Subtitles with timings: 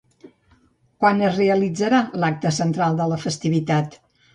[1.03, 4.05] Quan es realitzarà l'acte central de la festivitat?